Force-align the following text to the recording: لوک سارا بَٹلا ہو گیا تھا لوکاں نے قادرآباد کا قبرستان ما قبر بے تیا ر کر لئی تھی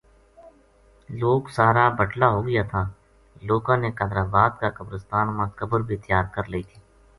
لوک 1.19 1.43
سارا 1.57 1.83
بَٹلا 1.97 2.27
ہو 2.35 2.39
گیا 2.47 2.63
تھا 2.71 2.81
لوکاں 3.49 3.77
نے 3.83 3.89
قادرآباد 3.97 4.51
کا 4.61 4.69
قبرستان 4.77 5.27
ما 5.37 5.45
قبر 5.59 5.79
بے 5.87 5.95
تیا 6.03 6.19
ر 6.23 6.27
کر 6.35 6.43
لئی 6.51 6.63
تھی 6.69 6.77